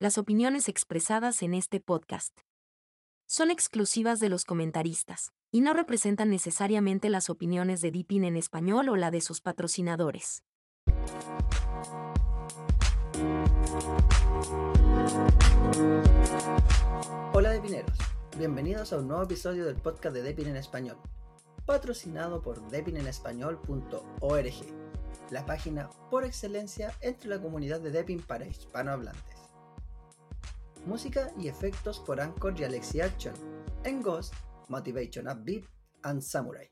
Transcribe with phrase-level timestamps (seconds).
[0.00, 2.32] Las opiniones expresadas en este podcast
[3.26, 8.90] son exclusivas de los comentaristas y no representan necesariamente las opiniones de Deepin en español
[8.90, 10.44] o la de sus patrocinadores.
[17.32, 17.98] Hola Depineros,
[18.38, 20.96] bienvenidos a un nuevo episodio del podcast de Depin en español,
[21.66, 24.54] patrocinado por depinenespañol.org,
[25.32, 29.37] la página por excelencia entre la comunidad de Depin para hispanohablantes.
[30.86, 33.34] Música y efectos por Anchor y Alexi Action,
[33.84, 34.32] en Ghost,
[34.68, 35.64] Motivation Upbeat
[36.02, 36.70] and Samurai.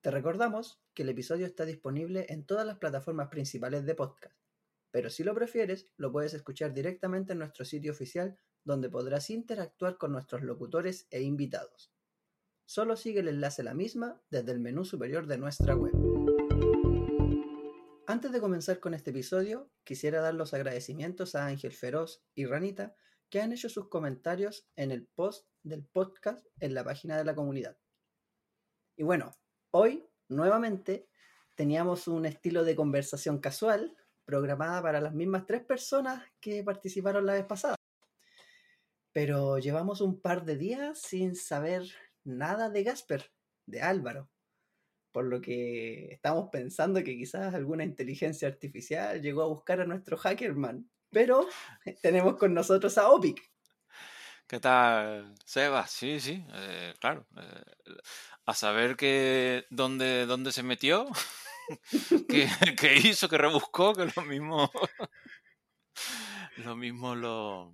[0.00, 4.36] Te recordamos que el episodio está disponible en todas las plataformas principales de podcast,
[4.90, 9.98] pero si lo prefieres, lo puedes escuchar directamente en nuestro sitio oficial donde podrás interactuar
[9.98, 11.92] con nuestros locutores e invitados.
[12.66, 16.03] Solo sigue el enlace a la misma desde el menú superior de nuestra web.
[18.14, 22.94] Antes de comenzar con este episodio, quisiera dar los agradecimientos a Ángel Feroz y Ranita
[23.28, 27.34] que han hecho sus comentarios en el post del podcast en la página de la
[27.34, 27.76] comunidad.
[28.96, 29.32] Y bueno,
[29.72, 31.08] hoy nuevamente
[31.56, 37.32] teníamos un estilo de conversación casual programada para las mismas tres personas que participaron la
[37.32, 37.74] vez pasada.
[39.10, 41.82] Pero llevamos un par de días sin saber
[42.22, 43.32] nada de Gasper,
[43.66, 44.30] de Álvaro.
[45.14, 50.16] Por lo que estamos pensando que quizás alguna inteligencia artificial llegó a buscar a nuestro
[50.16, 50.90] hackerman.
[51.10, 51.46] Pero
[52.02, 53.40] tenemos con nosotros a Opic.
[54.48, 55.86] ¿Qué tal, Seba?
[55.86, 57.28] Sí, sí, eh, claro.
[57.36, 57.92] Eh,
[58.44, 61.06] a saber que dónde, dónde se metió,
[62.28, 64.68] qué, hizo, que rebuscó, que lo mismo,
[66.56, 67.72] lo mismo lo,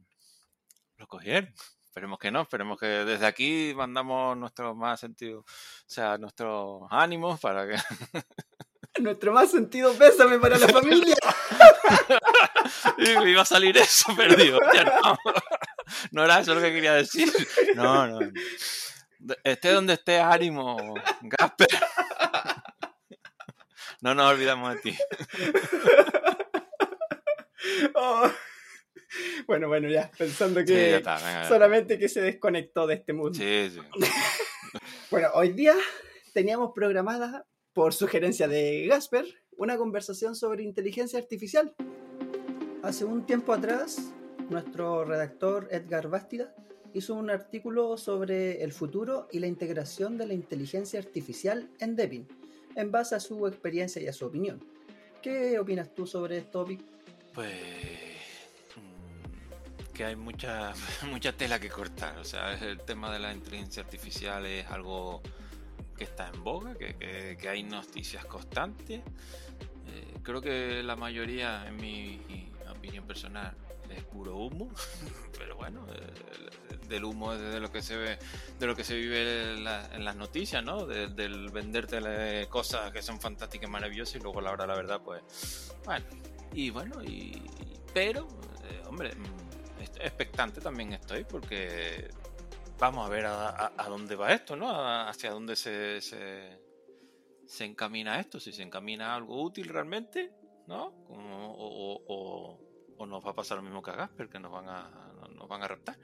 [0.98, 1.55] lo cogieron.
[1.91, 5.44] Esperemos que no, esperemos que desde aquí mandamos nuestro más sentido, o
[5.86, 7.74] sea, nuestros ánimos para que...
[9.00, 11.16] Nuestro más sentido pésame para la familia.
[12.98, 14.61] y iba a salir eso, perdido.
[14.61, 15.18] no.
[16.12, 17.28] no era eso lo que quería decir.
[17.74, 18.20] No, no.
[19.42, 21.68] Esté donde esté, ánimo, Gasper.
[24.00, 24.98] No nos olvidamos de ti.
[27.95, 28.30] Oh.
[29.47, 31.03] Bueno, bueno, ya, pensando que
[31.48, 33.35] solamente que se desconectó de este mundo.
[33.35, 33.81] Sí, sí.
[35.11, 35.75] bueno, hoy día
[36.33, 39.27] teníamos programada, por sugerencia de Gasper,
[39.57, 41.75] una conversación sobre inteligencia artificial.
[42.83, 44.13] Hace un tiempo atrás,
[44.48, 46.55] nuestro redactor Edgar Bastida
[46.92, 52.27] hizo un artículo sobre el futuro y la integración de la inteligencia artificial en Debian,
[52.75, 54.61] en base a su experiencia y a su opinión.
[55.23, 56.81] ¿Qué opinas tú sobre esto, topic?
[57.35, 57.99] Pues
[60.05, 60.72] hay mucha,
[61.11, 62.18] mucha tela que cortar.
[62.18, 65.22] O sea, el tema de la inteligencia artificial es algo
[65.96, 69.00] que está en boga, que, hay noticias constantes.
[69.86, 72.20] Eh, creo que la mayoría, en mi
[72.70, 73.55] opinión personal,
[73.90, 74.70] es puro humo,
[75.38, 75.84] pero bueno,
[76.88, 78.18] del humo es de lo que se ve,
[78.58, 80.86] de lo que se vive en, las noticias, ¿no?
[80.86, 85.00] del venderte cosas que son fantásticas y maravillosas y luego a la hora la verdad,
[85.05, 86.06] pues, bueno,
[86.52, 87.42] y bueno, y
[87.92, 88.28] pero,
[88.64, 89.12] eh, hombre,
[90.02, 92.11] expectante también estoy porque
[92.80, 94.70] vamos a ver a, dónde va esto, ¿no?
[94.70, 100.33] hacia dónde se, se, encamina esto, si se encamina algo útil realmente,
[100.66, 100.94] ¿no?
[101.08, 102.58] o,
[103.06, 104.88] nos va a pasar lo mismo que a Gasper, que nos van a,
[105.34, 105.96] nos van a raptar.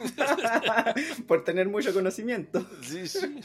[1.28, 2.66] Por tener mucho conocimiento.
[2.82, 3.40] Sí, sí.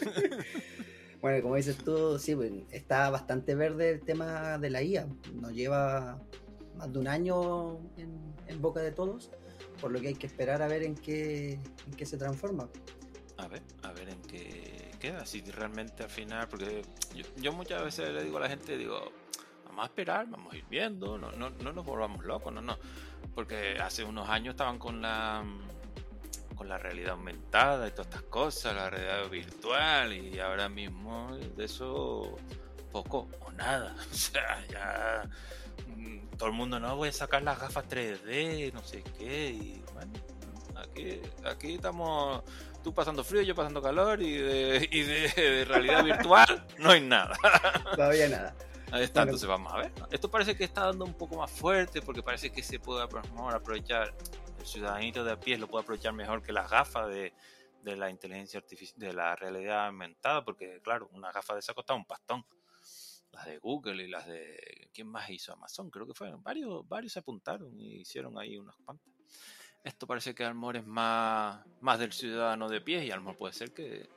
[1.21, 5.07] bueno, como dices tú, sí, pues, está bastante verde el tema de la IA.
[5.35, 6.19] Nos lleva
[6.75, 9.31] más de un año en, en boca de todos
[9.81, 12.69] por lo que hay que esperar a ver en qué, en qué se transforma.
[13.37, 16.83] A ver, a ver en qué queda, si realmente al final, porque
[17.37, 19.11] yo, muchas veces le digo a la gente, digo,
[19.65, 22.77] vamos a esperar, vamos a ir viendo, no, no, no nos volvamos locos, no, no,
[23.33, 25.43] porque hace unos años estaban con la
[26.55, 31.65] con la realidad aumentada y todas estas cosas, la realidad virtual y ahora mismo de
[31.65, 32.37] eso
[32.91, 35.27] poco o nada, o sea, ya
[36.41, 40.11] todo el mundo, no, voy a sacar las gafas 3D, no sé qué, y bueno,
[40.75, 42.41] aquí, aquí estamos
[42.83, 47.37] tú pasando frío, yo pasando calor, y de, y de, realidad virtual no hay nada.
[47.95, 48.55] Todavía nada.
[48.91, 49.91] Ahí está, entonces vamos a ver.
[50.09, 54.11] Esto parece que está dando un poco más fuerte porque parece que se puede aprovechar,
[54.57, 57.33] el ciudadanito de a pie lo puede aprovechar mejor que las gafas de,
[57.83, 61.99] de la inteligencia artificial, de la realidad aumentada, porque claro, una gafa de esa costaba
[61.99, 62.43] un pastón
[63.31, 64.89] las de Google y las de.
[64.93, 65.53] ¿Quién más hizo?
[65.53, 66.43] Amazon, creo que fueron.
[66.43, 69.07] Varios, varios se apuntaron y hicieron ahí unas cuantas.
[69.83, 73.71] Esto parece que Almor es más, más del ciudadano de pie y Almor puede ser
[73.71, 74.07] que,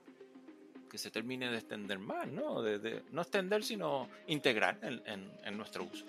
[0.90, 2.60] que se termine de extender más, ¿no?
[2.62, 5.02] De, no extender, sino integrar en,
[5.44, 6.04] en, nuestro uso.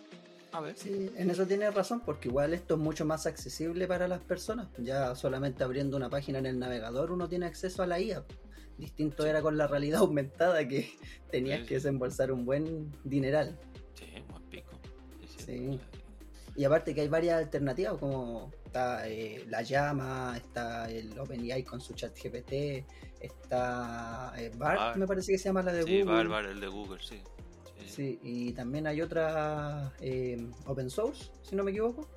[0.52, 0.78] A ver.
[0.78, 4.68] Sí, en eso tienes razón, porque igual esto es mucho más accesible para las personas.
[4.78, 8.26] Ya solamente abriendo una página en el navegador uno tiene acceso a la IA.
[8.78, 10.90] Distinto era con la realidad aumentada que
[11.32, 11.74] tenías Sí, que sí.
[11.76, 13.58] desembolsar un buen dineral.
[13.94, 14.72] Sí, buen pico.
[15.22, 15.44] Sí, sí.
[15.46, 15.80] Sí.
[16.58, 21.82] Y aparte que hay varias alternativas, como está eh, la llama, está el OpenAI con
[21.82, 22.86] su chat GPT,
[23.20, 24.98] está eh, Bart, Bart.
[24.98, 26.14] me parece que se llama la de Sí, Google.
[26.16, 27.22] Bárbaro, el de Google, sí.
[27.78, 27.88] Sí.
[27.90, 32.08] Sí, y también hay otra eh, open source, si no me equivoco.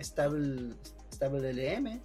[0.00, 0.74] Stable,
[1.12, 2.00] Stable LM.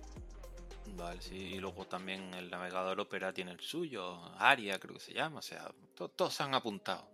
[1.00, 1.36] Vale, sí.
[1.36, 5.40] Y luego también el navegador Opera tiene el suyo, Aria creo que se llama.
[5.40, 7.10] O sea, to- todos se han apuntado.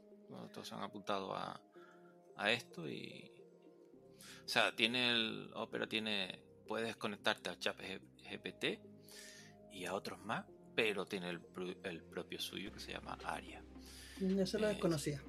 [0.54, 1.60] Todos se han apuntado a,
[2.38, 3.32] a esto y...
[4.46, 6.42] O sea, tiene el Opera tiene...
[6.68, 8.80] Puedes conectarte al chat GPT
[9.72, 13.64] y a otros más, pero tiene el, pro- el propio suyo que se llama Aria.
[14.40, 15.22] Eso lo Eh, desconocía.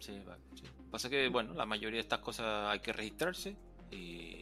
[0.00, 0.64] Sí, vale, sí.
[0.90, 3.56] Pasa que, bueno, la mayoría de estas cosas hay que registrarse
[3.92, 4.41] y,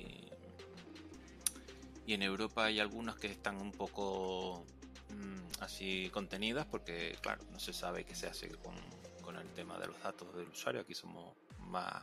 [2.11, 4.65] y en Europa hay algunas que están un poco
[5.11, 8.75] mm, así contenidas porque, claro, no se sabe qué se hace con,
[9.23, 10.81] con el tema de los datos del usuario.
[10.81, 11.37] Aquí somos
[11.69, 12.03] más,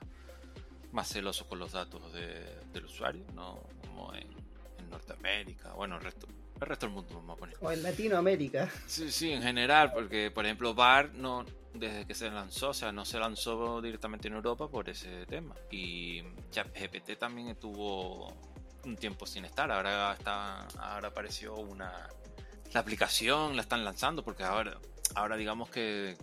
[0.93, 4.29] más celosos con los datos de- del usuario, no como en,
[4.79, 6.25] en Norteamérica, bueno, el resto,
[6.61, 7.57] el resto del mundo vamos a poner.
[7.59, 8.71] O en Latinoamérica.
[8.87, 11.43] Sí, sí, en general, porque por ejemplo Bar no,
[11.73, 15.53] desde que se lanzó, o sea, no se lanzó directamente en Europa por ese tema.
[15.69, 16.21] Y
[16.51, 18.33] ChatGPT también estuvo
[18.87, 19.71] un tiempo sin estar.
[19.71, 22.07] Ahora está, ahora apareció una
[22.73, 24.77] la aplicación, la están lanzando porque ahora,
[25.15, 26.17] ahora digamos que,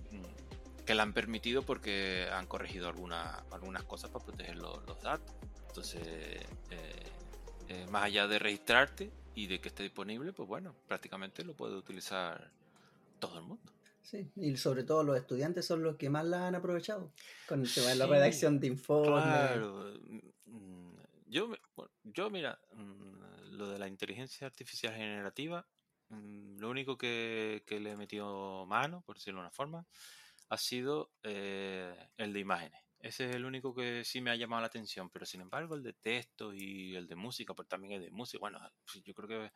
[0.84, 5.34] que la han permitido porque han corregido algunas algunas cosas para proteger lo- los datos.
[5.68, 6.46] Entonces, eh,
[7.68, 11.74] eh, más allá de registrarte y de que esté disponible, pues bueno, prácticamente lo puede
[11.76, 12.50] utilizar
[13.18, 13.72] todo el mundo.
[14.02, 17.10] Sí, y sobre todo los estudiantes son los que más la han aprovechado.
[17.48, 19.24] Con el tema de la redacción de informes.
[19.24, 19.94] Claro.
[21.34, 21.52] Yo,
[22.04, 25.66] yo mira, mm, lo de la inteligencia artificial generativa,
[26.08, 29.86] mm, lo único que, que le he metido mano, por decirlo de una forma,
[30.48, 32.80] ha sido eh, el de imágenes.
[33.00, 35.82] Ese es el único que sí me ha llamado la atención, pero sin embargo el
[35.82, 38.38] de texto y el de música, pues también es de música.
[38.40, 39.52] Bueno, pues yo creo que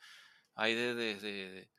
[0.57, 1.71] hay de, de, de-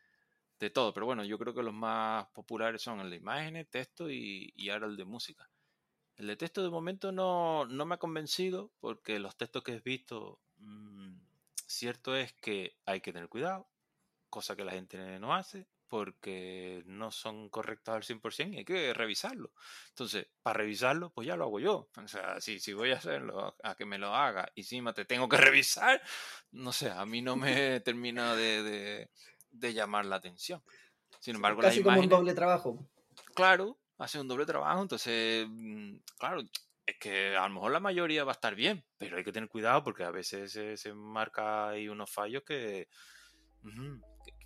[0.60, 4.10] de todo, pero bueno, yo creo que los más populares son el de imágenes, texto
[4.12, 5.50] y, y ahora el de música.
[6.20, 9.80] El de texto de momento no, no me ha convencido porque los textos que he
[9.80, 11.16] visto, mm,
[11.66, 13.68] cierto es que hay que tener cuidado,
[14.30, 18.94] cosa que la gente no hace porque no son correctos al 100% y hay que
[18.94, 19.54] revisarlo.
[19.88, 21.90] Entonces, para revisarlo, pues ya lo hago yo.
[21.98, 25.06] O sea, si, si voy a hacerlo a que me lo haga y encima te
[25.06, 26.00] tengo que revisar,
[26.52, 29.10] no sé, a mí no me termina de, de-
[29.52, 30.62] de llamar la atención.
[31.20, 32.78] Sin embargo, las Casi como un imágenes doble trabajo.
[33.34, 36.42] claro, hace un doble trabajo, entonces, mm, claro,
[36.86, 39.50] es que a lo mejor la mayoría va a estar bien, pero hay que tener
[39.50, 42.88] cuidado porque a veces se, marca ahí unos fallos que,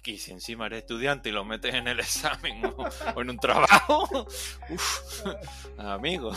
[0.03, 4.03] que, si encima eres estudiante y lo metes en el examen o, en un trabajo,
[4.69, 5.25] uf,
[5.77, 6.33] amigo.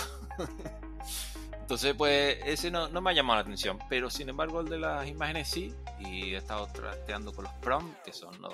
[1.53, 4.79] Entonces, pues ese no, no me ha llamado la atención, pero sin embargo el de
[4.79, 8.53] las imágenes sí, y he estado trasteando con los prompts, que son los,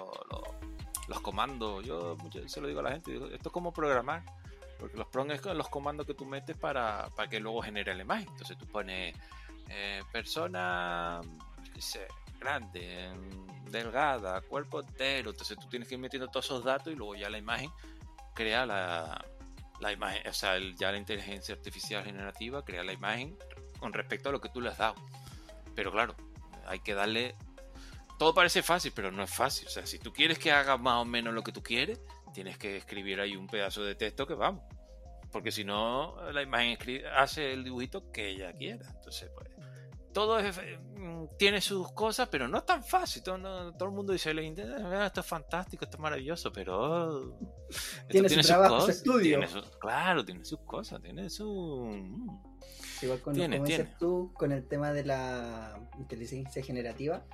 [1.09, 1.85] los, comandos.
[1.85, 4.25] Yo veces se lo digo a la gente, digo, esto es como programar,
[4.83, 8.03] porque los prompts es los comandos que tú metes para, para que luego genere la
[8.03, 8.27] imagen.
[8.29, 9.17] Entonces tú pones
[9.69, 11.21] eh, persona,
[12.41, 13.13] grande,
[13.71, 17.31] delgada, cuerpo entero, entonces tú tienes que ir metiendo todos esos datos y luego ya
[17.31, 17.71] la imagen
[18.35, 19.25] crea la,
[19.79, 23.39] la imagen, o sea, ya la inteligencia artificial generativa crea la imagen
[23.79, 24.97] con respecto a lo que tú le has dado.
[25.77, 26.17] Pero claro,
[26.67, 27.37] hay que darle...
[28.19, 29.69] Todo parece fácil, pero no es fácil.
[29.69, 32.01] O sea, si tú quieres que haga más o menos lo que tú quieres,
[32.33, 34.63] tienes que escribir ahí un pedazo de texto que vamos.
[35.31, 36.77] Porque si no, la imagen
[37.17, 38.87] hace el dibujito que ella quiera.
[38.95, 39.49] Entonces, pues,
[40.13, 43.23] todo es, eh, mm, tiene sus cosas, pero no es tan fácil.
[43.23, 46.53] Todo, no- todo el mundo dice, "Le inter- ah, esto es fantástico, esto es maravilloso,
[46.53, 47.39] pero...
[48.09, 49.39] Tiene su sus trabajo, su cosas, estudio.
[49.39, 51.47] tiene sus- claro, tiene sus cosas, tiene su...
[51.91, 52.53] mm,
[53.05, 53.97] Igual con, Tiene, como dices tiene.
[53.99, 57.25] tú, con el tema de la inteligencia generativa.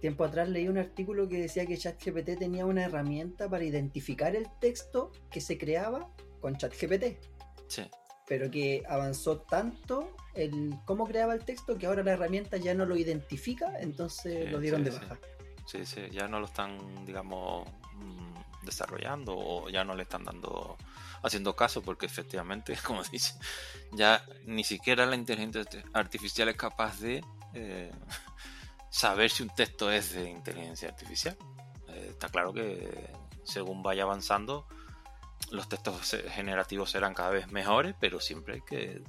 [0.00, 4.46] Tiempo atrás leí un artículo que decía que ChatGPT tenía una herramienta para identificar el
[4.60, 6.08] texto que se creaba
[6.40, 7.16] con ChatGPT,
[7.68, 7.82] Sí,
[8.28, 12.84] pero que avanzó tanto el cómo creaba el texto que ahora la herramienta ya no
[12.84, 15.18] lo identifica, entonces Sí, lo dieron sí, de baja.
[15.66, 20.76] sí, sí, ya no lo están, digamos, mm, desarrollando o ya no le están dando
[21.22, 23.34] haciendo caso porque efectivamente, como dice,
[23.92, 27.24] ya ni siquiera la inteligencia arti- artificial es capaz de
[27.54, 27.90] eh,
[28.96, 31.36] saber si un texto es de inteligencia artificial.
[31.88, 33.12] Eh, está claro que
[33.44, 34.66] según vaya avanzando,
[35.50, 39.04] los textos generativos serán cada vez mejores, pero siempre hay que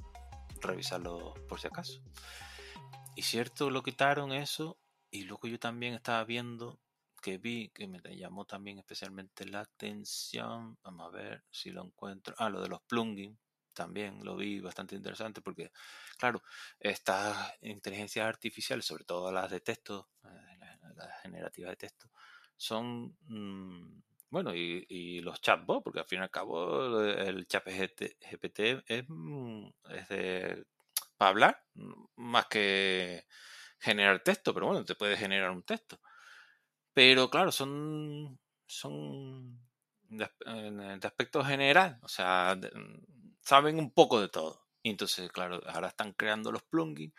[0.60, 2.02] revisarlo por si acaso.
[3.16, 4.78] Y cierto, lo quitaron eso.
[5.10, 6.78] Y luego yo también estaba viendo
[7.22, 10.76] que vi que me llamó también especialmente la atención.
[10.82, 12.34] Vamos a ver si lo encuentro.
[12.36, 13.38] Ah, lo de los plugins.
[13.78, 15.70] También lo vi bastante interesante porque,
[16.16, 16.42] claro,
[16.80, 20.58] estas inteligencias artificiales, sobre todo las de texto, eh,
[20.96, 22.10] las generativas de texto,
[22.56, 28.82] son, mm, bueno, y, los chatbots, porque al fin y al cabo el chat GPT
[28.84, 30.66] es, mm, es de,
[31.16, 33.26] para hablar, mm, más que
[33.78, 36.00] generar texto, pero bueno, te puede generar un texto.
[36.92, 39.60] Pero claro, son, son
[40.08, 40.28] de,
[41.04, 42.58] aspecto general, o sea,
[43.48, 44.66] saben un poco de todo.
[44.82, 47.14] Entonces, claro, ahora están creando los plugins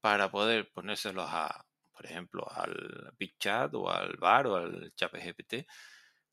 [0.00, 5.12] para poder ponérselos a, por ejemplo, al Big Chat o al VAR o al Chat
[5.12, 5.66] GPT,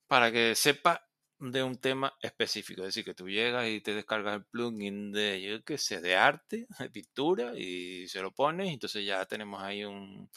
[0.07, 1.05] para que sepa
[1.39, 2.81] de un tema específico.
[2.81, 6.15] Es decir, que tú llegas y te descargas el plugin de, yo qué sé, de
[6.15, 10.29] arte, de pintura, y se lo pones, entonces ya tenemos ahí un,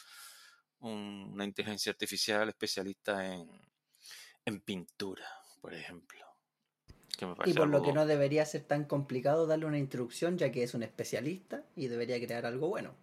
[0.80, 3.48] una inteligencia artificial especialista en,
[4.44, 5.28] en pintura,
[5.60, 6.29] por ejemplo.
[7.44, 10.74] Y por lo que no debería ser tan complicado darle una instrucción, ya que es
[10.74, 12.94] un especialista y debería crear algo bueno.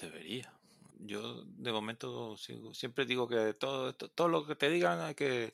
[0.00, 0.52] Debería.
[1.00, 5.52] Yo de momento siempre digo que todo, todo lo que te digan hay que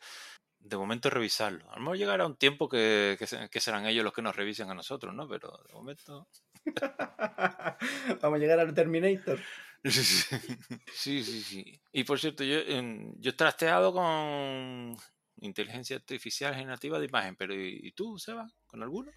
[0.60, 1.70] de momento revisarlo.
[1.70, 4.74] A lo mejor llegará un tiempo que, que, serán ellos los que nos revisen a
[4.74, 5.28] nosotros, ¿no?
[5.28, 6.26] Pero de momento...
[8.20, 9.38] Vamos a llegar al Terminator.
[9.84, 11.80] Sí, sí, sí.
[11.92, 14.96] Y por cierto, yo, yo he trasteado con
[15.40, 18.48] inteligencia artificial generativa de imagen, pero ¿y, tú, Seba?
[18.66, 19.10] ¿Con alguno?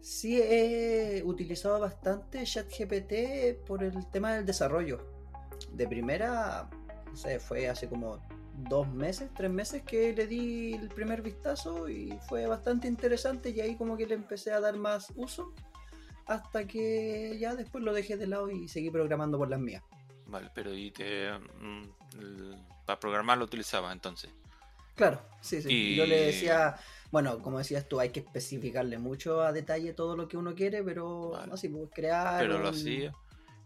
[0.00, 5.06] Sí, he utilizado bastante ChatGPT por el tema del desarrollo.
[5.72, 6.70] De primera,
[7.06, 8.26] no sé, fue hace como
[8.68, 13.60] dos meses, tres meses que le di el primer vistazo y fue bastante interesante y
[13.60, 15.54] ahí como que le empecé a dar más uso
[16.26, 19.82] hasta que ya después lo dejé de lado y seguí programando por las mías.
[20.26, 21.88] Vale, pero ¿y te, mm,
[22.86, 24.30] para programar lo utilizabas entonces?
[25.00, 25.94] Claro, sí, sí.
[25.96, 26.76] Yo le decía,
[27.10, 30.82] bueno, como decías tú, hay que especificarle mucho a detalle todo lo que uno quiere,
[30.82, 32.38] pero así, pues crear.
[32.38, 33.10] Pero lo hacía.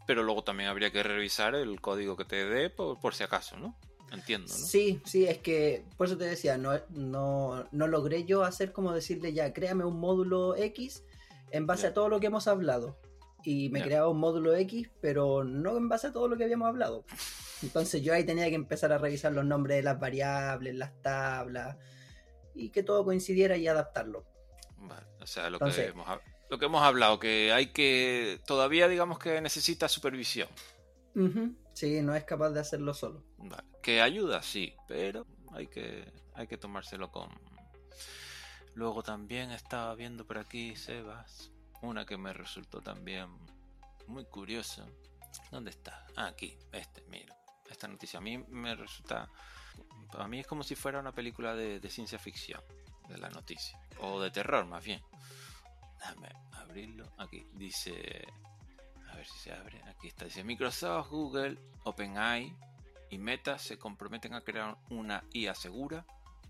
[0.07, 3.76] Pero luego también habría que revisar el código que te dé por, si acaso, ¿no?
[4.12, 4.64] Entiendo, ¿no?
[4.64, 8.93] Sí, sí, es que por eso te decía, no, no, no logré yo hacer como
[8.93, 11.03] decirle ya, créame un módulo X
[11.50, 12.97] en base a todo lo que hemos hablado.
[13.43, 16.69] Y me creaba un módulo X, pero no en base a todo lo que habíamos
[16.69, 17.05] hablado.
[17.64, 21.76] Entonces yo ahí tenía que empezar a revisar los nombres de las variables, las tablas,
[22.54, 24.25] y que todo coincidiera y adaptarlo.
[24.76, 26.06] Vale, o sea, lo, que hemos,
[26.50, 30.49] lo que hemos hablado, que hay que, todavía digamos que necesita supervisión.
[31.73, 33.25] Sí, no es capaz de hacerlo solo.
[33.38, 33.64] Vale.
[33.83, 36.04] Que ayuda, sí, pero hay que,
[36.35, 37.28] hay que tomárselo con,
[38.75, 43.28] Luego también estaba viendo por aquí, Sebas, una que me resultó también
[44.09, 44.85] muy curiosa.
[45.50, 46.04] ¿Dónde está?
[46.16, 47.37] Ah, aquí, este, mira.
[47.75, 49.28] Esta noticia a mí me resulta...
[50.16, 52.62] A mí es como si fuera una película de, ciencia ficción,
[53.09, 53.76] de la noticia.
[53.99, 55.02] O de terror, más bien.
[55.99, 57.12] Déjame abrirlo.
[57.19, 58.26] Aquí dice...
[59.11, 59.83] A ver si se abre.
[59.88, 60.25] Aquí está.
[60.25, 62.54] Dice Microsoft, Google, OpenAI
[63.11, 66.07] y Meta se comprometen a crear una IA segura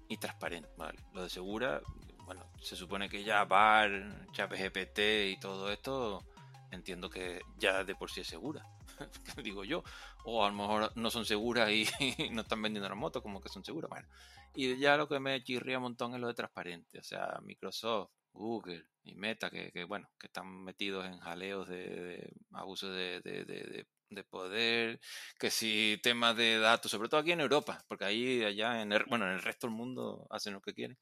[0.09, 0.69] y transparente.
[1.14, 1.81] Lo de segura
[2.25, 4.99] bueno, se supone que ya VAR, ChatGPT
[5.33, 6.25] y todo esto,
[6.71, 8.66] entiendo que ya de por sí es segura,
[9.43, 9.83] digo yo.
[10.25, 11.87] O a lo mejor no son seguras y,
[12.33, 13.91] no están vendiendo la moto como que son seguras.
[13.91, 14.09] Bueno,
[14.55, 16.99] y ya lo que me chirría un montón es lo de transparente.
[16.99, 22.91] O sea, Microsoft, Google y Meta, que, bueno, que están metidos en jaleos de, abuso
[22.91, 23.87] de, de,
[24.31, 25.01] poder,
[25.39, 29.05] que si temas de datos, sobre todo aquí en Europa, porque ahí, allá, en el,
[29.07, 30.97] bueno, en el resto del mundo hacen lo que quieren.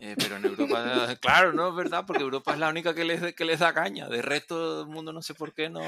[0.00, 3.34] Eh, pero en Europa, claro, no es verdad, porque Europa es la única que les,
[3.34, 4.08] que les da caña.
[4.08, 5.82] De resto del mundo no sé por qué no.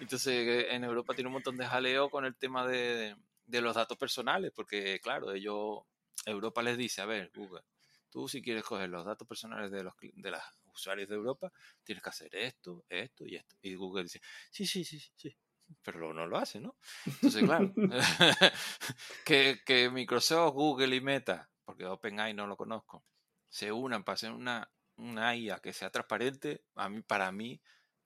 [0.00, 3.98] Entonces en Europa tiene un montón de jaleo con el tema de, de los datos
[3.98, 5.82] personales, porque claro, ellos,
[6.26, 7.62] Europa les dice, a ver, Google,
[8.10, 10.40] tú si quieres coger los datos personales de los, de los
[10.72, 13.56] usuarios de Europa, tienes que hacer esto, esto y esto.
[13.62, 14.20] Y Google dice,
[14.50, 15.36] sí, sí, sí, sí,
[15.82, 16.76] pero no lo hace, ¿no?
[17.06, 17.72] Entonces, claro,
[19.24, 23.04] que, que Microsoft, Google y Meta, porque OpenAI no lo conozco,
[23.48, 27.60] se unan para hacer una, una IA que sea transparente, a mí, para mí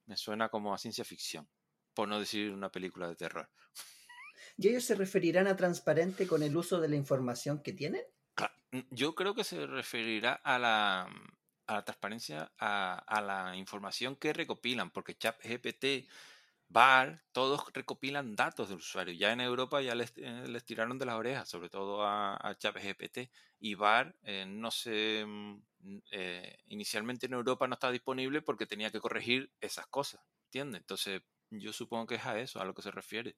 [0.05, 1.47] me suena como a ciencia ficción,
[1.99, 3.49] por no decir una película de terror.
[4.55, 8.01] ¿Y ellos se referirán a transparente con el uso de la información que tienen?
[8.89, 11.09] Yo creo que se referirá a la,
[11.67, 16.09] a la transparencia, a, a, la información que recopilan, porque ChatGPT
[16.69, 19.13] VAR, todos recopilan datos del usuario.
[19.13, 22.53] Ya en Europa ya les, eh, les tiraron de las orejas, sobre todo a, a
[22.53, 23.29] GPT.
[23.59, 25.25] Y VAR eh, no se.
[25.27, 25.61] Mm,
[26.11, 30.21] eh, inicialmente en Europa no estaba disponible porque tenía que corregir esas cosas.
[30.45, 30.79] ¿entiendes?
[30.79, 33.35] Entonces, yo supongo que es a eso, a lo que se refiere.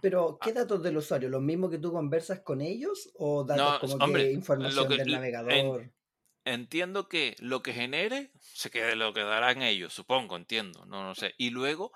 [0.00, 1.28] Pero, ¿qué datos del usuario?
[1.28, 3.10] ¿Los mismos que tú conversas con ellos?
[3.16, 5.90] ¿O datos como que información del navegador?
[6.44, 11.34] entiendo que lo que genere se quede, lo quedarán ellos, supongo, entiendo, no, no sé.
[11.38, 11.92] Y luego,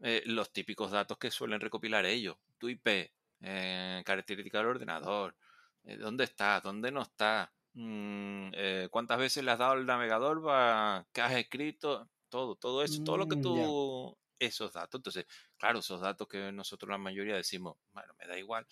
[0.00, 2.36] eh, los típicos datos que suelen recopilar ellos.
[2.58, 5.36] Tu IP, eh, característica del ordenador,
[5.84, 8.50] eh, dónde está, dónde no está, mm,
[8.90, 13.16] cuántas veces le has dado al navegador, va, qué has escrito, todo, todo eso, todo
[13.16, 14.98] lo que mm, tú esos datos.
[14.98, 18.66] Entonces, claro, esos datos que nosotros la mayoría decimos, bueno, me da igual,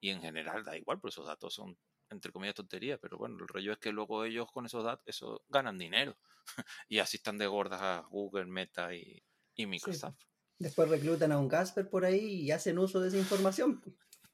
[0.00, 1.76] y en general da igual, pero esos datos son,
[2.08, 5.44] entre comillas, tonterías, pero bueno, el rollo es que luego ellos con esos datos, eso
[5.48, 6.16] ganan dinero,
[6.88, 9.22] y así están de gordas a Google, Meta y,
[9.56, 10.16] Microsoft.
[10.58, 13.82] Después reclutan a un Casper por ahí y hacen uso de esa información.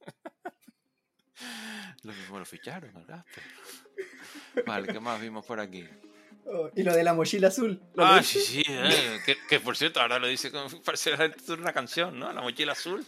[2.04, 3.24] lo mismo lo ficharon, ¿verdad?
[4.64, 5.84] Vale, ¿qué más vimos por aquí?
[6.48, 7.80] Oh, y lo de la mochila azul.
[7.98, 8.62] Ah, sí, sí.
[8.66, 11.14] Eh, que, por cierto, ahora lo dice como parece
[11.48, 12.32] una canción, ¿no?
[12.32, 13.04] La mochila azul.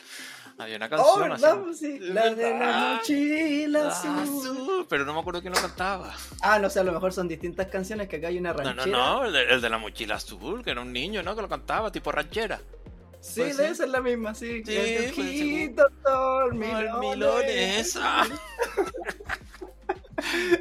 [0.59, 2.00] Había una oh, canción Sí.
[2.00, 4.87] La de la mochila ah, azul.
[4.88, 6.12] Pero no me acuerdo quién lo cantaba.
[6.42, 8.87] Ah, no sé, a lo mejor son distintas canciones que acá hay una ranchera.
[8.87, 11.37] No, no, no, el de, la mochila azul, que era un niño, ¿no?
[11.37, 12.61] Que lo cantaba, tipo ranchera.
[13.21, 14.64] Sí, debe ser la misma, sí.
[14.64, 15.75] Sí,
[16.52, 17.99] milones.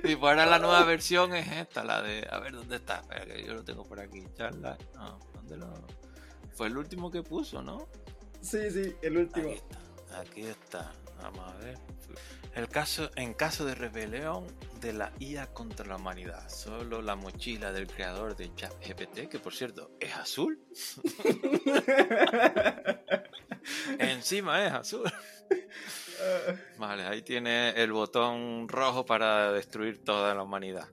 [0.03, 2.27] y para la nueva versión es esta, la de.
[2.29, 3.03] A ver, ¿dónde está?
[3.45, 4.23] yo lo tengo por aquí.
[4.35, 4.77] Charla.
[4.95, 5.73] No, ¿dónde lo.?
[6.53, 7.87] Fue el último que puso, ¿no?
[8.41, 9.49] Sí, sí, el último.
[9.49, 10.19] Aquí está.
[10.19, 10.93] Aquí está.
[11.21, 11.77] Vamos a ver.
[12.55, 14.45] El caso, en caso de rebelión
[14.81, 19.53] de la IA contra la humanidad, solo la mochila del creador de ChatGPT, que por
[19.53, 20.59] cierto es azul.
[23.99, 25.11] Encima es azul.
[26.77, 30.87] Vale, ahí tiene el botón rojo para destruir toda la humanidad.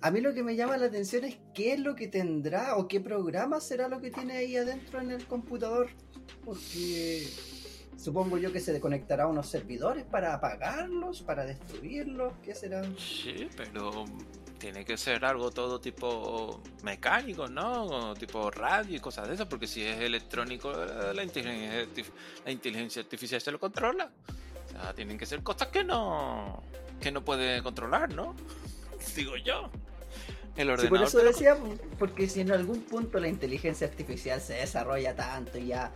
[0.00, 2.88] A mí lo que me llama la atención es qué es lo que tendrá o
[2.88, 5.88] qué programa será lo que tiene ahí adentro en el computador.
[6.44, 7.26] Porque
[7.96, 12.82] supongo yo que se desconectará unos servidores para apagarlos, para destruirlos, ¿qué será?
[12.98, 14.04] Sí, pero
[14.64, 18.14] tiene que ser algo todo tipo mecánico, ¿no?
[18.14, 20.72] Tipo radio y cosas de eso, porque si es electrónico,
[21.12, 21.86] la inteligencia,
[22.46, 24.10] la inteligencia artificial se lo controla.
[24.64, 26.62] O sea, tienen que ser cosas que no,
[26.98, 28.34] que no puede controlar, ¿no?
[29.14, 29.70] Digo yo.
[30.56, 30.98] El ordenador.
[30.98, 31.58] por eso decía,
[31.98, 35.92] porque si en algún punto la inteligencia artificial se desarrolla tanto y ya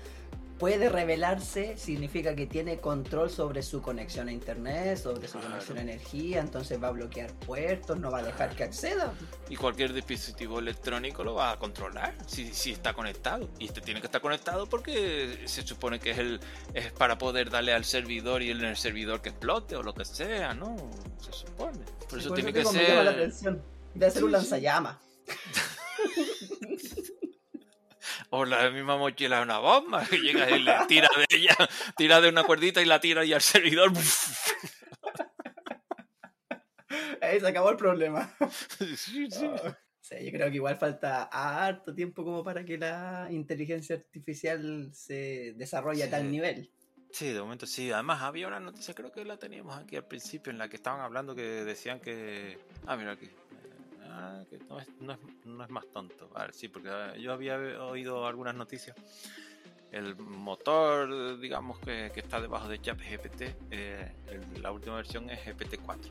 [0.59, 5.83] puede revelarse significa que tiene control sobre su conexión a internet, sobre su conexión a
[5.83, 9.12] energía, entonces va a bloquear puertos, no va a dejar que acceda.
[9.49, 13.49] Y cualquier dispositivo electrónico lo va a controlar si, si está conectado.
[13.59, 16.40] Y este tiene que estar conectado porque se supone que es el
[16.75, 20.05] es para poder darle al servidor y en el servidor que explote o lo que
[20.05, 20.77] sea, ¿no?
[21.21, 21.79] Se supone.
[22.09, 23.05] Por eso tiene que ser.
[23.05, 23.62] la atención
[23.94, 24.97] de hacer un lanzallamas.
[28.31, 31.57] o la misma mochila de una bomba, que llega y le tira de ella,
[31.97, 33.93] tira de una cuerdita y la tira y al servidor.
[37.21, 38.35] Ahí se acabó el problema.
[38.97, 39.51] Sí, sí.
[40.11, 45.53] Oh, yo creo que igual falta harto tiempo como para que la inteligencia artificial se
[45.55, 46.71] desarrolle a tal nivel.
[47.11, 47.91] Sí, de momento sí.
[47.93, 51.03] Además, había una noticia, creo que la teníamos aquí al principio, en la que estaban
[51.03, 52.59] hablando que decían que.
[52.87, 53.29] Ah, mira aquí.
[54.20, 56.28] Ah, que no es, no, es, no es, más tonto.
[56.52, 58.96] Sí, porque ah, yo había oído algunas noticias.
[59.92, 64.12] El motor, digamos, que, que está debajo de ChatGPT, eh,
[64.61, 66.11] la última versión es GPT-4.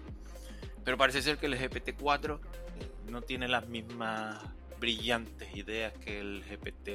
[0.86, 4.42] Pero parece ser que el GPT-4 eh, no tiene las mismas
[4.80, 6.88] brillantes ideas que el GPT.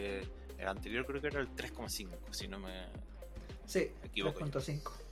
[0.59, 2.87] El anterior creo que era el 3,5, si no me,
[3.67, 4.41] sí, equivoco.
[4.41, 5.03] 3.5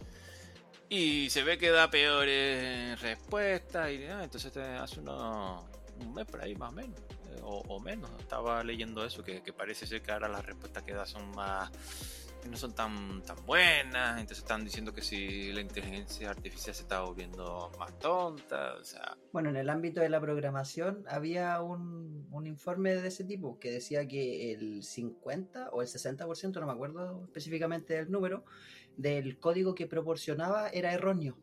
[0.90, 5.69] y se ve que da peores respuestas y entonces te hace unos
[6.00, 8.10] un mes por ahí más o menos, eh, o, menos.
[8.18, 11.70] Estaba leyendo eso, que, parece ser que ahora las respuestas que da son más
[12.40, 16.82] que no son tan, tan buenas, entonces están diciendo que si la inteligencia artificial se
[16.82, 19.18] está volviendo más tonta, o sea...
[19.30, 23.70] Bueno, en el ámbito de la programación había un, un informe de ese tipo que
[23.70, 28.44] decía que el 50 o el 60%, no me acuerdo específicamente del número,
[28.96, 31.36] del código que proporcionaba era erróneo,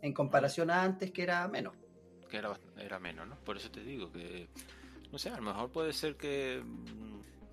[0.00, 1.83] en comparación a antes que era menos
[2.38, 3.36] era, era menos, ¿no?
[3.36, 4.48] Por eso te digo que,
[5.12, 6.62] no sé, a lo mejor puede ser que,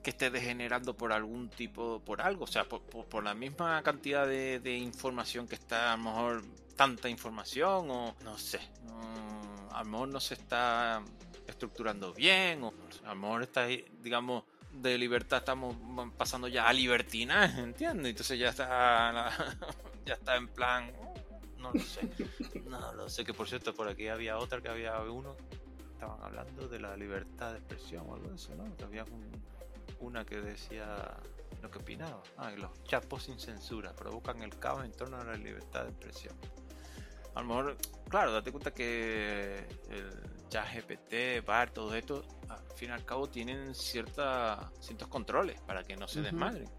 [0.01, 4.77] que esté degenerando por algún tipo, por algo, o sea, por, la misma cantidad de,
[4.77, 6.43] información que está, a lo mejor
[6.75, 8.59] tanta información, o no sé,
[9.71, 11.03] a lo mejor no se está
[11.47, 12.73] estructurando bien, o
[13.05, 15.75] a lo mejor está, digamos, de libertad estamos
[16.17, 18.11] pasando ya a libertinaje, ¿entiendes?
[18.11, 19.31] Entonces ya está,
[20.05, 20.91] ya está en plan,
[21.61, 22.09] no lo sé.
[22.65, 25.35] No lo sé, que por cierto, por aquí había otra que había uno
[25.93, 28.65] estaban hablando de la libertad de expresión o algo de eso, ¿no?
[28.83, 29.05] Había
[29.99, 31.15] una que decía
[31.61, 32.23] lo que opinaba.
[32.37, 36.35] Ah, los chapos sin censura provocan el caos en torno a la libertad de expresión.
[37.35, 37.77] A lo mejor,
[38.09, 43.29] claro, date cuenta que el chat GPT, BAR, todo esto, al fin y al cabo
[43.29, 46.69] tienen cierta, ciertos controles para que no se desmadren.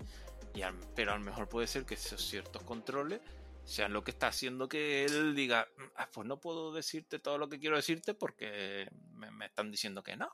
[0.54, 0.62] Y
[0.94, 3.20] pero a lo mejor puede ser que esos ciertos controles
[3.64, 7.48] sean lo que está haciendo que él diga, ah, pues no puedo decirte todo lo
[7.48, 10.32] que quiero decirte porque me, están diciendo que no.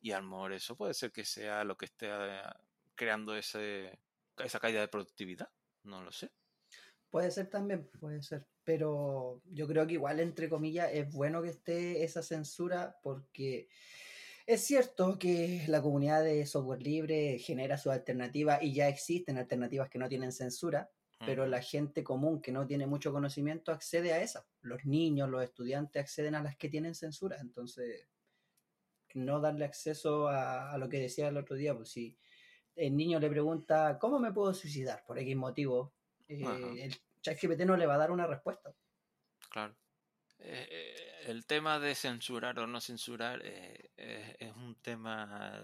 [0.00, 2.10] Y a lo eso puede ser que sea lo que esté
[2.94, 3.98] creando ese,
[4.38, 5.50] esa caída de productividad.
[5.84, 6.30] No lo sé.
[7.10, 8.46] Puede ser también, puede ser.
[8.64, 13.68] Pero yo creo que igual, entre comillas, es bueno que esté esa censura porque
[14.46, 19.88] es cierto que la comunidad de software libre genera su alternativa y ya existen alternativas
[19.88, 20.90] que no tienen censura,
[21.24, 24.44] pero la gente común que no tiene mucho conocimiento accede a esas.
[24.60, 27.38] Los niños, los estudiantes acceden a las que tienen censura.
[27.40, 28.08] Entonces,
[29.14, 32.16] no darle acceso a, a lo que decía el otro día, pues si
[32.76, 35.04] el niño le pregunta, ¿cómo me puedo suicidar?
[35.06, 35.94] Por X motivo,
[36.28, 38.74] eh, el ChatGPT no le va a dar una respuesta.
[39.50, 39.76] Claro.
[40.38, 45.62] Eh, eh, el tema de censurar o no censurar es un tema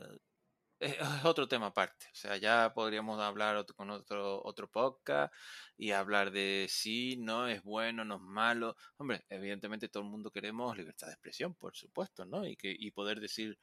[0.81, 2.07] es otro tema aparte.
[2.13, 5.33] O sea, ya podríamos hablar con otro, otro podcast
[5.77, 8.77] y hablar de si no es bueno, no es malo.
[8.97, 12.47] Hombre, evidentemente todo el mundo queremos libertad de expresión, por supuesto, ¿no?
[12.47, 13.59] Y, que, y poder decir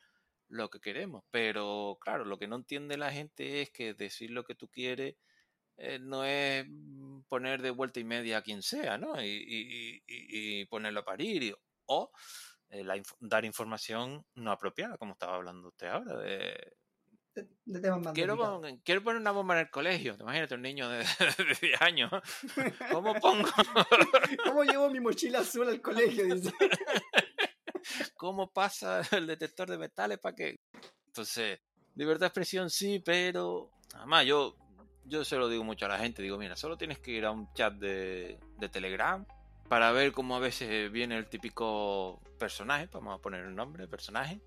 [0.49, 1.23] lo que queremos.
[1.31, 5.15] Pero claro, lo que no entiende la gente es que decir lo que tú quieres
[5.77, 9.21] eh, no es mm, poner de vuelta y media a quien sea, ¿no?
[9.21, 11.55] Y, y, ponerlo a parir.
[11.85, 12.11] o
[12.69, 12.83] eh,
[13.19, 16.75] dar información no apropiada, como estaba hablando usted ahora, de,
[18.13, 20.15] quiero, quiero, poner una bomba en el colegio.
[20.19, 21.05] Imagínate un niño de,
[21.61, 22.11] 10 años.
[22.91, 23.49] ¿Cómo pongo?
[24.43, 26.25] ¿Cómo llevo mi mochila azul al colegio?
[28.15, 30.59] ¿Cómo pasa el detector de metales para qué?
[31.07, 31.59] Entonces,
[31.95, 34.55] libertad de expresión sí, pero además yo,
[35.05, 36.21] yo se lo digo mucho a la gente.
[36.21, 39.25] Digo, mira, solo tienes que ir a un chat de, de Telegram
[39.67, 44.41] para ver cómo a veces viene el típico personaje, vamos a poner un nombre, personaje,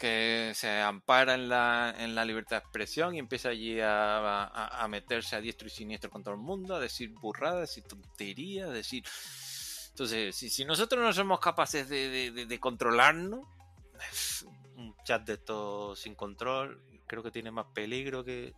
[0.00, 4.88] que se ampara en la, en la libertad de expresión y empieza allí a, a,
[4.88, 8.72] meterse a diestro y siniestro con todo el mundo, a decir burradas, decir tonterías, a
[8.72, 9.04] decir...
[9.90, 13.44] Entonces, si, si nosotros no somos capaces de, de, de, controlarnos,
[14.76, 18.54] un chat de esto sin control creo que tiene más peligro que...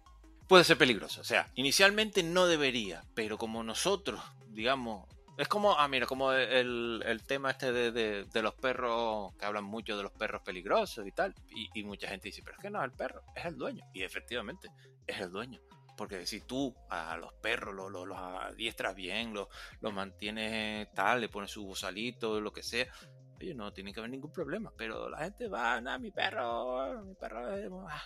[0.46, 5.88] Puede ser peligroso, o sea, inicialmente no debería, pero como nosotros, digamos, es como, ah,
[5.88, 10.12] mira, como el, el tema este de, de, los perros, que hablan mucho de los
[10.12, 11.34] perros peligrosos y tal,
[11.74, 13.84] y, mucha gente dice, pero es que no es el perro, es el dueño.
[13.94, 14.68] Y efectivamente,
[15.06, 15.60] es el dueño.
[15.96, 19.48] Porque si tú a los perros los, los, adiestras bien, los,
[19.80, 22.86] los mantienes tal, le pones su bozalito, lo que sea,
[23.38, 24.72] oye, no tiene que haber ningún problema.
[24.76, 28.04] Pero la gente va, nada, mi perro, mi perro ah,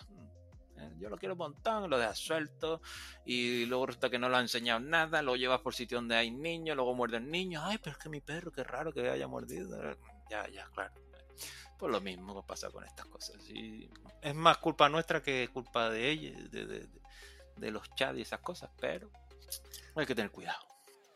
[0.78, 2.80] eh, yo lo quiero un montón, lo dejas suelto
[3.24, 6.30] y luego resulta que no lo ha enseñado nada, lo llevas por sitio donde hay
[6.30, 9.96] niños, luego muerden niños, ay, pero es que mi perro, qué raro que haya mordido.
[10.30, 10.92] Ya, ya, claro.
[11.78, 13.36] Pues lo mismo pasa con estas cosas.
[13.50, 13.88] Y
[14.22, 16.88] es más culpa nuestra que culpa de ellos, de,
[17.56, 19.10] de, los chats y esas cosas, pero
[19.94, 20.58] hay que tener cuidado.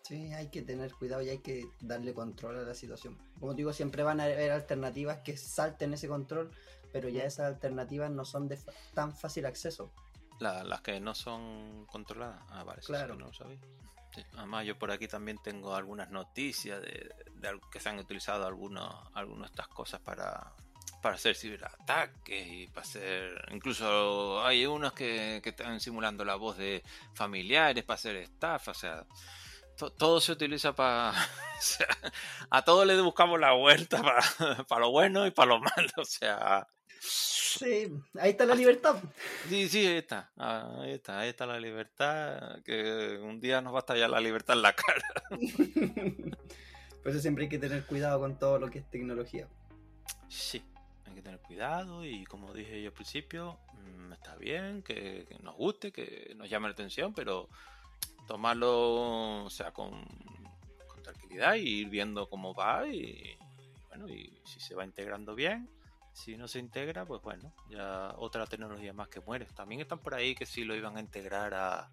[0.02, 3.16] Sí, hay que tener cuidado y hay que darle control a la situación.
[3.38, 6.50] Como digo, siempre van a haber alternativas que salten ese control
[6.92, 8.58] pero ya esas alternativas no son de
[8.94, 9.92] tan fácil acceso.
[10.38, 12.42] las que no son controladas.
[12.50, 13.14] Ah, vale, claro.
[13.14, 13.58] no lo sabía.
[14.36, 17.10] Además, yo por aquí también tengo algunas noticias de,
[17.70, 20.52] que se han utilizado algunos, algunas de estas cosas para,
[21.00, 23.48] para hacer ciberataques y para hacer.
[23.52, 26.82] Incluso hay unos que, que están simulando la voz de
[27.14, 28.72] familiares para hacer estafa.
[28.72, 29.06] O sea,
[29.96, 31.12] todo se utiliza para.
[32.50, 35.92] a todo le buscamos la vuelta para, para lo bueno y para lo malo.
[35.96, 36.66] O sea.
[37.02, 39.02] Sí, ahí está la libertad.
[39.48, 40.30] Sí, sí, ahí está.
[40.36, 42.62] Ahí está, ahí está la libertad.
[42.62, 45.22] Que un día nos va a estallar la libertad en la cara.
[47.02, 49.48] Por eso siempre hay que tener cuidado con todo lo que es tecnología.
[50.28, 50.62] Sí,
[51.06, 55.56] hay que tener cuidado y como dije yo al principio, mm, está bien que, nos
[55.56, 57.48] guste, que nos llame la atención, pero
[58.28, 60.04] tomarlo, o sea, con,
[60.86, 63.38] con tranquilidad y ir viendo cómo va y
[63.88, 65.68] bueno, y si se va integrando bien
[66.12, 69.46] si no se integra, pues bueno, ya otra tecnología más que muere.
[69.46, 71.90] También están por ahí que sí lo iban a integrar a,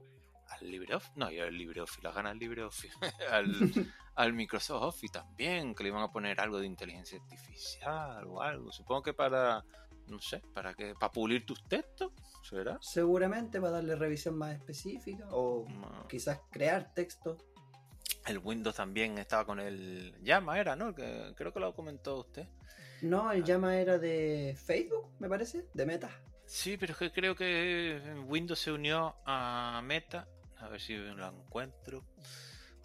[0.49, 2.93] al LibreOffice, no, y al LibreOffice, las ganas LibreOffice,
[3.31, 3.45] al,
[4.15, 8.71] al Microsoft Office también, que le iban a poner algo de inteligencia artificial o algo.
[8.71, 9.63] Supongo que para,
[10.07, 12.11] no sé, para que para pulir tus textos,
[12.43, 12.77] ¿será?
[12.81, 15.65] Seguramente para darle revisión más específica o
[16.07, 17.43] quizás crear textos.
[18.25, 20.93] el Windows también estaba con el llama, era, ¿no?
[20.93, 22.47] Que, creo que lo comentó usted.
[23.01, 26.09] No, el llama era de Facebook, me parece, de Meta.
[26.45, 30.27] Sí, pero es que creo que Windows se unió a Meta.
[30.59, 32.03] A ver si lo encuentro.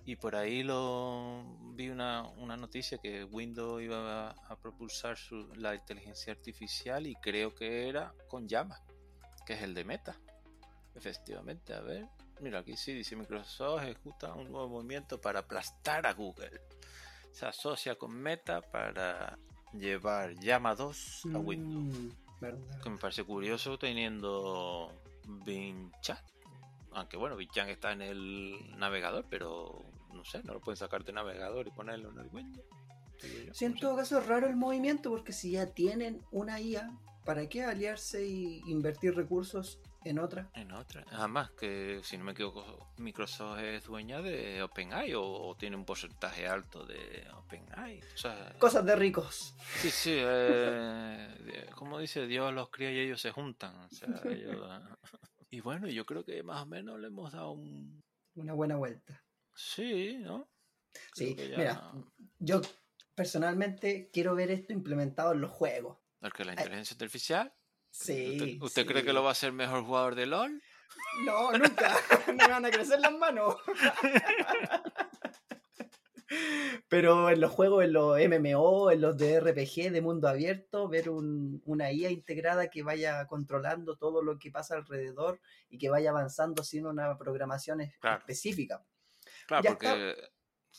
[0.04, 1.44] Y por ahí lo
[1.74, 7.54] vi una, una noticia que Windows iba a, propulsar su, la inteligencia artificial y creo
[7.54, 8.80] que era con llama,
[9.46, 10.18] que es el de Meta.
[10.94, 12.08] Efectivamente, a ver.
[12.40, 16.60] Mira, aquí sí dice Microsoft ejecuta un nuevo movimiento para aplastar a Google.
[17.30, 19.38] Se asocia con Meta para
[19.72, 21.96] llevar Llama 2 a Windows.
[21.96, 24.92] Mm, que me parece curioso teniendo
[25.44, 26.22] Bing Chat.
[26.92, 31.04] Aunque bueno, Bing Chat está en el navegador, pero no sé, no lo pueden sacar
[31.04, 32.66] de navegador y ponerlo en el Windows.
[33.52, 36.90] Sí, en todo caso es raro el movimiento porque si ya tienen una IA,
[37.24, 40.50] ¿para qué aliarse y invertir recursos en otra.
[40.54, 41.04] En otra.
[41.10, 46.46] Además, que si no me equivoco, Microsoft es dueña de OpenAI o, tiene un porcentaje
[46.46, 48.00] alto de OpenAI.
[48.58, 49.54] Cosas de ricos.
[49.80, 50.16] Sí, sí.
[50.16, 53.88] Eh, como dice Dios, los cría y ellos se juntan.
[55.50, 57.52] y bueno, yo creo que más o menos le hemos dado
[58.34, 59.22] una buena vuelta.
[59.54, 60.48] Sí, ¿no?
[61.14, 61.92] sí, mira,
[62.38, 62.60] yo
[63.14, 65.98] personalmente quiero ver esto implementado en los juegos.
[66.20, 67.52] Porque la inteligencia artificial
[67.92, 68.58] Sí.
[68.60, 70.62] ¿Usted, cree que lo va a ser mejor jugador de LOL?
[71.24, 71.94] No, nunca.
[72.26, 73.56] me van a crecer las manos.
[76.88, 81.10] Pero en los juegos, en los MMO, en los de RPG de mundo abierto, ver
[81.10, 86.64] una IA integrada que vaya controlando todo lo que pasa alrededor y que vaya avanzando
[86.64, 88.82] sin una programación específica.
[89.46, 90.14] Claro, porque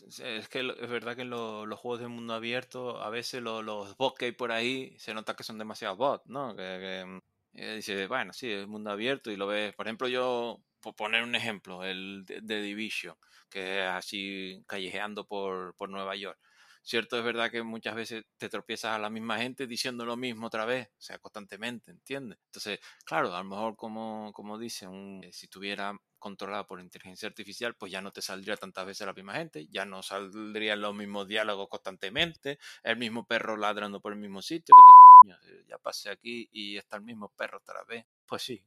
[0.02, 4.18] es que es verdad que en los juegos de mundo abierto, a veces los bots
[4.18, 6.56] que hay por ahí se nota que son demasiados bots, ¿no?
[6.56, 7.20] Que, mm,
[7.54, 9.74] eh, dice, bueno, sí, es mundo abierto y lo ves.
[9.76, 13.16] Por ejemplo, yo, por poner un ejemplo, el de, Division,
[13.50, 16.40] que es así callejeando por, por Nueva York.
[16.86, 20.48] Cierto, es verdad que muchas veces te tropiezas a la misma gente diciendo lo mismo
[20.48, 22.38] otra vez, o sea, constantemente, ¿entiendes?
[22.48, 27.76] Entonces, claro, a lo mejor como, como dicen, eh, si tuviera controlada por inteligencia artificial,
[27.76, 31.26] pues ya no te saldría tantas veces la misma gente, ya no saldrían los mismos
[31.26, 36.10] diálogos constantemente, el mismo perro ladrando por el mismo sitio, que te eh, ya pasé
[36.10, 38.06] aquí y está el mismo perro otra vez.
[38.26, 38.62] Pues sí,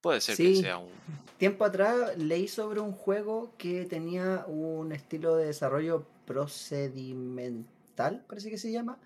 [0.00, 0.90] puede ser que sea un...
[1.36, 8.58] Tiempo atrás leí sobre un juego que tenía un estilo de desarrollo procedimental, parece que
[8.58, 9.00] se llama,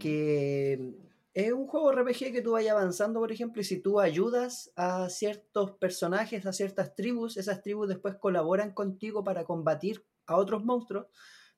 [0.00, 0.96] que
[1.34, 5.10] es un juego RPG que tú vayas avanzando, por ejemplo, y si tú ayudas a
[5.10, 11.08] ciertos personajes, a ciertas tribus, esas tribus después colaboran contigo para combatir a otros monstruos,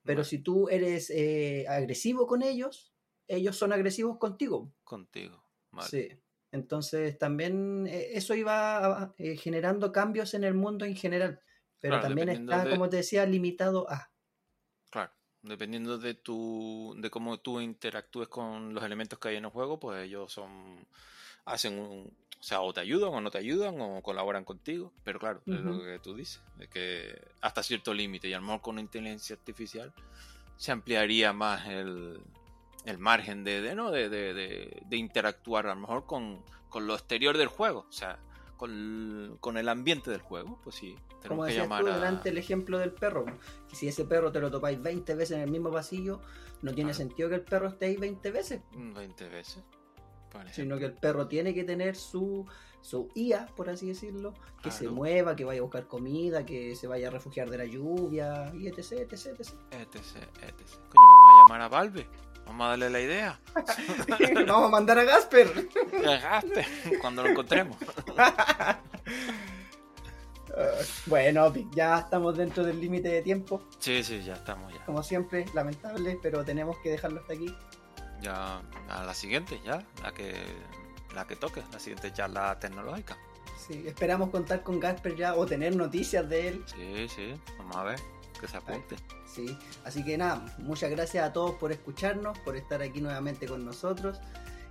[0.03, 2.93] pero si tú eres eh, agresivo con ellos,
[3.29, 4.75] ellos son agresivos contigo.
[4.83, 5.45] Contigo,
[5.89, 6.09] Sí.
[6.51, 11.41] Entonces también eh, eso iba eh, generando cambios en el mundo en general,
[11.79, 14.11] pero también está, como te decía, limitado a...
[15.49, 19.81] Dependiendo de tu de cómo tú interactúes con los elementos que hay en el juego,
[19.81, 20.87] pues ellos son
[21.45, 25.19] hacen un, o sea, o te ayudan o no te ayudan o colaboran contigo, pero
[25.19, 28.61] claro, es lo que tú dices, de que hasta cierto límite y a lo mejor
[28.61, 29.93] con inteligencia artificial
[30.57, 32.21] se ampliaría más el,
[32.85, 33.91] el margen de, de ¿no?
[33.91, 38.19] De, de, de, interactuar a lo mejor con, con lo exterior del juego, o sea,
[38.59, 42.93] con, con el ambiente del juego, pues sí, como decías tú delante el ejemplo del
[42.93, 43.25] perro,
[43.69, 46.21] que si ese perro te lo topáis 20 veces en el mismo pasillo,
[46.61, 48.61] no tiene sentido que el perro esté ahí 20 veces.
[48.73, 49.65] 20 mm, veces.
[50.53, 52.45] Sino que el perro tiene que tener su,
[52.83, 56.87] su IA, por así decirlo, que se mueva, que vaya a buscar comida, que se
[56.87, 59.41] vaya a refugiar de la lluvia, y etc, etc, etc.
[59.71, 59.97] etc,
[60.43, 60.69] etc.
[60.91, 62.07] Coño, vamos a llamar a Valve.
[62.49, 63.41] Vamos a darle la idea.
[64.47, 65.69] vamos a mandar a Gasper.
[66.07, 66.67] A Gasper,
[67.01, 67.77] cuando lo encontremos.
[71.07, 73.63] bueno, ya estamos dentro del límite de tiempo.
[73.79, 74.85] Sí, sí, ya estamos ya.
[74.87, 77.55] Como siempre, lamentable, pero tenemos que dejarlo hasta aquí.
[78.23, 80.35] Ya, a la siguiente, ya, la que,
[81.15, 83.17] la que toque, la siguiente charla tecnológica.
[83.59, 86.65] Sí, esperamos contar con Gasper ya o tener noticias de él.
[86.67, 88.01] Sí, sí, vamos a ver,
[88.39, 88.97] que se apunte.
[89.27, 93.65] Sí, así que nada, muchas gracias a todos por escucharnos, por estar aquí nuevamente con
[93.65, 94.21] nosotros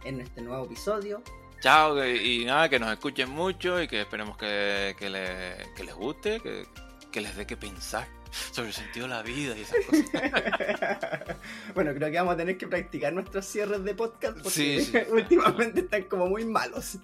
[0.04, 1.22] en este nuevo episodio.
[1.62, 6.68] Chao y nada, que nos escuchen mucho y que esperemos que, que, les guste, que,
[7.12, 8.17] que les dé que pensar
[8.52, 10.06] sobre el sentido de la vida y esas cosas.
[11.76, 16.04] bueno, creo que vamos a tener que practicar nuestros cierres de podcast porque últimamente están
[16.04, 17.00] como muy malos.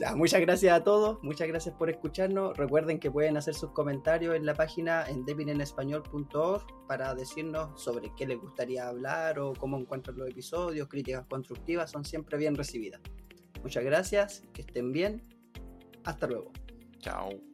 [0.00, 2.56] Ya, muchas gracias a todos, muchas gracias por escucharnos.
[2.56, 8.26] Recuerden que pueden hacer sus comentarios en la página en depinenespañol.org para decirnos sobre qué
[8.26, 13.00] les gustaría hablar o cómo encuentran los episodios, críticas constructivas, son siempre bien recibidas.
[13.62, 15.22] Muchas gracias, que estén bien.
[16.04, 16.52] Hasta luego.
[17.00, 17.45] Chao.